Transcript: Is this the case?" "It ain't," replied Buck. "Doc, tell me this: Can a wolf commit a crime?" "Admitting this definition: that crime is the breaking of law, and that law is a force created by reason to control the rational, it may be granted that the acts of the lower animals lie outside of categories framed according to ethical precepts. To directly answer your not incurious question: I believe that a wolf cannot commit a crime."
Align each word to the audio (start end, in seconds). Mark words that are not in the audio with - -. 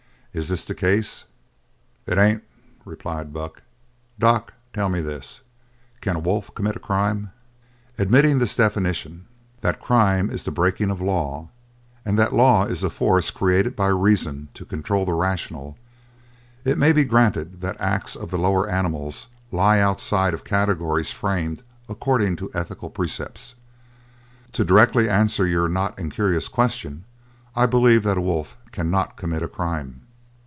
Is 0.33 0.47
this 0.47 0.63
the 0.63 0.73
case?" 0.73 1.25
"It 2.07 2.17
ain't," 2.17 2.41
replied 2.85 3.33
Buck. 3.33 3.63
"Doc, 4.17 4.53
tell 4.73 4.87
me 4.87 5.01
this: 5.01 5.41
Can 5.99 6.15
a 6.15 6.19
wolf 6.19 6.55
commit 6.55 6.77
a 6.77 6.79
crime?" 6.79 7.31
"Admitting 7.97 8.39
this 8.39 8.55
definition: 8.55 9.25
that 9.59 9.81
crime 9.81 10.29
is 10.29 10.45
the 10.45 10.49
breaking 10.51 10.89
of 10.89 11.01
law, 11.01 11.49
and 12.05 12.17
that 12.17 12.31
law 12.33 12.63
is 12.63 12.81
a 12.81 12.89
force 12.89 13.29
created 13.29 13.75
by 13.75 13.87
reason 13.87 14.47
to 14.53 14.63
control 14.63 15.03
the 15.03 15.11
rational, 15.15 15.75
it 16.63 16.77
may 16.77 16.93
be 16.93 17.03
granted 17.03 17.59
that 17.59 17.75
the 17.77 17.83
acts 17.83 18.15
of 18.15 18.31
the 18.31 18.37
lower 18.37 18.69
animals 18.69 19.27
lie 19.51 19.79
outside 19.81 20.33
of 20.33 20.45
categories 20.45 21.11
framed 21.11 21.61
according 21.89 22.37
to 22.37 22.49
ethical 22.53 22.89
precepts. 22.89 23.55
To 24.53 24.63
directly 24.63 25.09
answer 25.09 25.45
your 25.45 25.67
not 25.67 25.99
incurious 25.99 26.47
question: 26.47 27.03
I 27.53 27.65
believe 27.65 28.03
that 28.03 28.17
a 28.17 28.21
wolf 28.21 28.55
cannot 28.71 29.17
commit 29.17 29.43
a 29.43 29.49
crime." 29.49 29.97